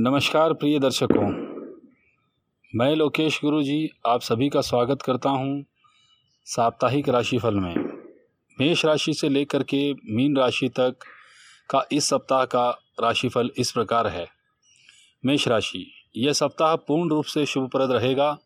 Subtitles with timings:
[0.00, 1.28] नमस्कार प्रिय दर्शकों।
[2.76, 5.64] मैं लोकेश गुरु जी आप सभी का स्वागत करता हूँ
[6.44, 7.74] साप्ताहिक राशिफल में।
[8.60, 10.96] मेष राशि से लेकर के मीन राशि तक
[11.70, 12.70] का इस सप्ताह का
[13.02, 14.28] राशिफल इस प्रकार है।
[15.26, 18.38] मेष राशि, यह सप्ताह पूर्ण रूप से शुभप्रद रहेगा,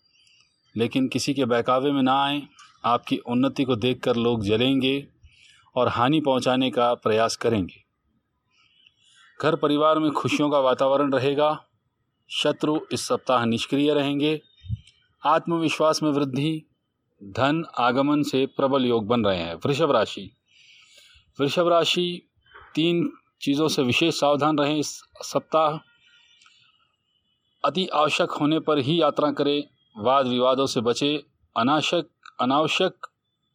[0.77, 2.43] लेकिन किसी के बहकावे में ना आए,
[2.85, 5.07] आपकी उन्नति को देखकर लोग जलेंगे
[5.77, 7.82] और हानि पहुँचाने का प्रयास करेंगे।
[9.43, 11.65] घर परिवार में खुशियों का वातावरण रहेगा,
[12.31, 14.41] शत्रु इस सप्ताह निष्क्रिय रहेंगे,
[15.27, 16.63] आत्मविश्वास में वृद्धि,
[17.25, 20.37] धन आगमन से प्रबल योग बन रहे हैं। वृषभ राशि।
[21.41, 22.29] वृषभ राशि
[22.75, 25.79] तीन चीज़ों से विशेष सावधान रहें इस सप्ताह।
[27.65, 29.65] अति आवश्यक होने पर ही यात्रा करें,
[29.97, 31.19] वाद विवादों से बचें
[31.57, 32.09] अनावश्यक
[32.41, 33.07] अनावश्यक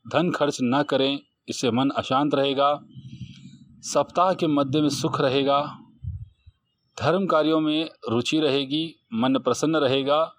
[0.08, 1.20] धन खर्च न करें,
[1.50, 2.84] इससे मन अशांत रहेगा।
[3.80, 5.80] सप्ताह के मध्य में सुख रहेगा
[7.02, 10.34] धर्म कार्यों में रुचि रहेगी, मन प्रसन्न रहेगा।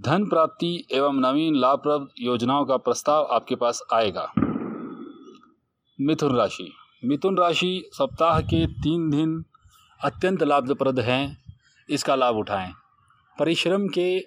[0.00, 4.32] धन प्राप्ति एवं नवीन लाभप्रद योजनाओं का प्रस्ताव आपके पास आएगा।
[6.00, 6.72] मिथुन राशि।
[7.04, 9.44] मिथुन राशि सप्ताह के तीन दिन
[10.04, 11.44] अत्यंत लाभप्रद हैं,
[11.90, 12.72] इसका लाभ उठाएँ।
[13.38, 14.20] परिश्रम के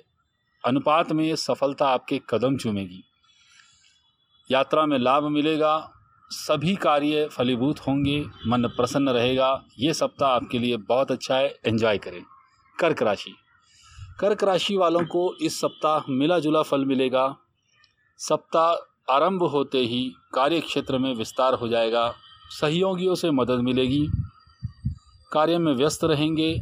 [0.66, 3.04] अनुपात में सफलता आपके कदम चूमेगी।
[4.52, 5.92] यात्रा में लाभ मिलेगा
[6.32, 11.98] सभी कार्य फलीभूत होंगे, मन प्रसन्न रहेगा। ये सप्ताह आपके लिए बहुत अच्छा है। एंजॉय
[11.98, 12.24] करें।
[12.80, 13.36] कर्क राशि।
[14.20, 17.38] कर्क राशि वालों को इस सप्ताह मिला जुला फल मिलेगा।
[18.18, 18.72] सप्ताह
[19.14, 22.14] आरंभ होते ही कार्य क्षेत्र में विस्तार हो जाएगा।
[22.50, 24.08] सहयोगियों से मदद मिलेगी।
[25.32, 26.62] कार्य में व्यस्त रहेंगे।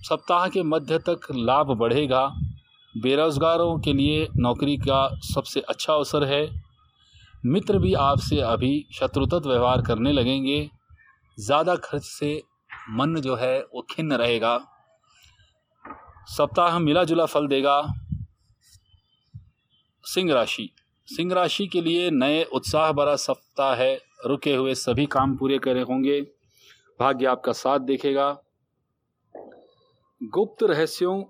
[0.00, 2.34] सप्ताह के मध्य तक लाभ बढ़ेगा।
[2.96, 6.65] बेरोजगारों के लिए नौकरी का सबसे अच्छा अवसर है।
[7.46, 10.70] मित्र भी आपसे अभी शत्रुतत्व व्यवहार करने लगेंगे।
[11.38, 12.42] ज़्यादा खर्च से
[12.90, 14.56] मन जो है वो खिन्न रहेगा।
[16.28, 17.80] सप्ताह मिला जुला फल देगा।
[20.04, 20.68] सिंह राशि।
[21.08, 23.94] सिंह राशि के लिए नए उत्साह भरा सप्ताह है।
[24.26, 26.20] रुके हुए सभी काम पूरे करे होंगे।
[27.00, 28.30] भाग्य आपका साथ देखेगा।
[30.20, 31.22] गुप्त रहस्यों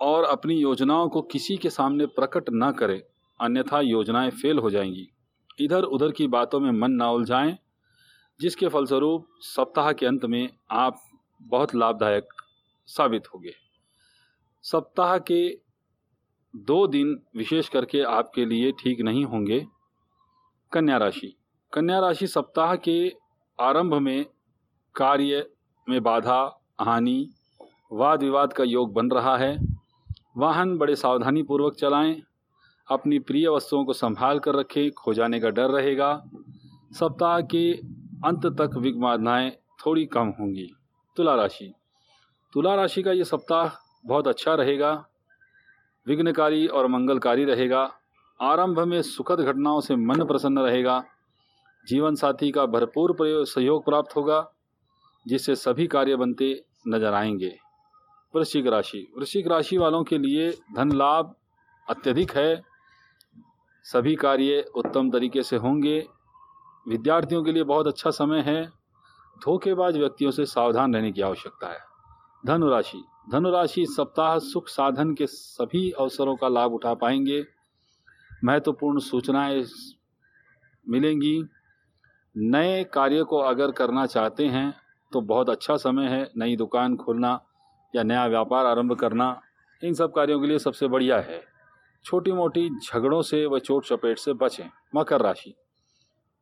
[0.00, 3.00] और अपनी योजनाओं को किसी के सामने प्रकट न करें।
[3.40, 5.08] अन्यथा योजनाएँ फेल हो जाएँगी।
[5.60, 7.58] इधर उधर की बातों में मन ना उलझाएँ,
[8.40, 11.00] जिसके फलस्वरूप सप्ताह के अंत में आप
[11.42, 12.28] बहुत लाभदायक
[12.86, 13.54] साबित होंगे।
[14.62, 15.60] सप्ताह के
[16.56, 19.66] दो दिन विशेष करके आपके लिए ठीक नहीं होंगे।
[20.72, 21.36] कन्या राशि।
[21.72, 23.16] कन्या राशि सप्ताह के
[23.60, 24.26] आरंभ में
[24.94, 25.50] कार्य
[25.88, 27.30] में बाधा, हानि,
[27.92, 29.58] वाद विवाद का योग बन रहा है।
[30.36, 32.22] वाहन बड़े सावधानी पूर्वक चलाएँ।
[32.88, 36.24] अपनी प्रिय वस्तुओं को संभाल कर रखें, खो जाने का डर रहेगा।
[36.92, 37.72] सप्ताह के
[38.24, 39.50] अंत तक विघ्नाएँ
[39.86, 40.68] थोड़ी कम होंगी।
[41.16, 41.72] तुला राशि।
[42.52, 43.70] तुला राशि का ये सप्ताह
[44.06, 44.92] बहुत अच्छा रहेगा,
[46.06, 47.82] विघ्नकारी और मंगलकारी रहेगा,
[48.40, 51.02] आरंभ में सुखद घटनाओं से मन प्रसन्न रहेगा
[51.86, 54.50] जीवन साथी का भरपूर सहयोग प्राप्त होगा,
[55.26, 57.56] जिससे सभी कार्य बनते नज़र आएँगे।
[58.34, 61.34] वृश्चिक राशि। वृश्चिक राशि वालों के लिए धन लाभ
[61.86, 62.75] अत्यधिक है
[63.92, 66.08] सभी कार्य उत्तम तरीके से होंगे।
[66.88, 68.66] विद्यार्थियों के लिए बहुत अच्छा समय है।
[69.44, 71.78] धोखेबाज व्यक्तियों से सावधान रहने की आवश्यकता है।
[72.46, 77.46] धनुराशि। धनुराशि सप्ताह सुख साधन के सभी अवसरों का लाभ उठा पाएँगे।
[78.44, 79.64] महत्वपूर्ण सूचनाएँ
[80.88, 81.44] मिलेंगी।
[82.36, 84.74] नए कार्य को अगर करना चाहते हैं
[85.12, 87.40] तो बहुत अच्छा समय है। नई दुकान खोलना
[87.96, 89.40] या नया व्यापार आरंभ करना,
[89.84, 91.55] इन सब कार्यों के लिए सबसे बढ़िया है।
[92.06, 95.54] छोटी मोटी झगड़ों से व चोट चपेट से बचें। मकर राशि।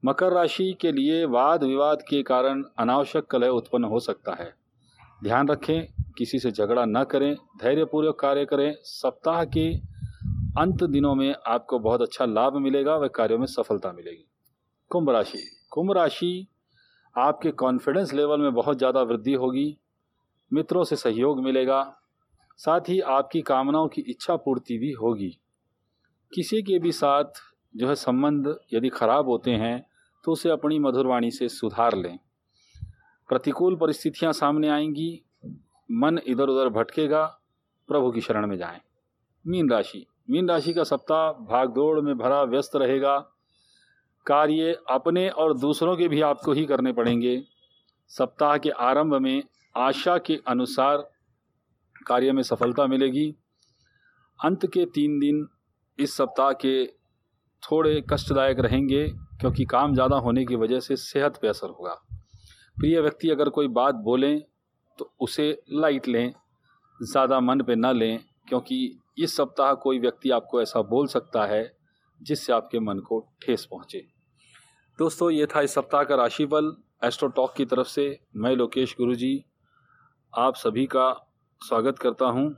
[0.05, 4.53] मकर राशि के लिए वाद विवाद के कारण अनावश्यक कलह उत्पन्न हो सकता है।
[5.25, 5.87] ध्यान रखें,
[6.19, 9.69] किसी से झगड़ा न करें, धैर्यपूर्वक कार्य करें। सप्ताह के
[10.59, 14.25] अंत दिनों में आपको बहुत अच्छा लाभ मिलेगा व कार्यों में सफलता मिलेगी।
[14.91, 15.39] कुंभ राशि।
[15.71, 16.47] कुंभ राशि
[17.17, 19.79] आपके कॉन्फिडेंस लेवल में बहुत ज़्यादा वृद्धि होगी।
[20.53, 21.97] मित्रों से सहयोग मिलेगा।
[22.57, 25.39] साथ ही आपकी कामनाओं की इच्छा पूर्ति भी होगी।
[26.32, 27.24] किसी के भी साथ
[27.76, 29.86] जो है संबंध यदि खराब होते हैं
[30.24, 32.18] तो उसे अपनी मधुरवाणी से सुधार लें।
[33.28, 35.22] प्रतिकूल परिस्थितियाँ सामने आएँगी,
[35.91, 37.24] मन इधर उधर भटकेगा,
[37.88, 38.80] प्रभु की शरण में जाएँ।
[39.47, 43.18] मीन राशि। मीन राशि का सप्ताह भागदौड़ में भरा, व्यस्त रहेगा।
[44.26, 47.42] कार्य अपने और दूसरों के भी आपको ही करने पड़ेंगे।
[48.09, 49.42] सप्ताह के आरंभ में
[49.76, 51.10] आशा के अनुसार
[52.06, 53.34] कार्य में सफलता मिलेगी।
[54.44, 55.47] अंत के तीन दिन
[55.99, 56.85] इस सप्ताह के
[57.63, 59.07] थोड़े कष्टदायक रहेंगे,
[59.41, 61.95] क्योंकि काम ज़्यादा होने की वजह से सेहत पे असर होगा।
[62.77, 64.43] प्रिय व्यक्ति, अगर कोई बात बोलें
[64.99, 66.33] तो उसे लाइट लें,
[67.01, 71.73] ज़्यादा मन पे ना लें, क्योंकि इस सप्ताह कोई व्यक्ति आपको ऐसा बोल सकता है,
[72.21, 74.05] जिससे आपके मन को ठेस पहुँचे।
[74.99, 78.07] दोस्तों, ये था इस सप्ताह का राशिफल। एस्ट्रो टॉक की तरफ़ से
[78.37, 79.45] मैं लोकेश गुरु जी
[80.33, 81.11] आप सभी का
[81.61, 82.49] स्वागत करता हूँ।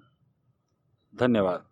[1.14, 1.64] धन्यवाद।